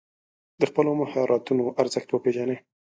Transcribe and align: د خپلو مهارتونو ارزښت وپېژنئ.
د 0.59 0.61
خپلو 0.69 0.91
مهارتونو 1.01 1.63
ارزښت 1.81 2.09
وپېژنئ. 2.11 2.57